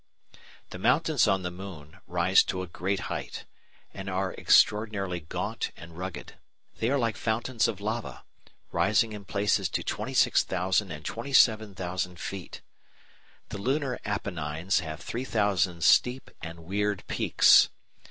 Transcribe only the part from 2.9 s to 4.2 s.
height, and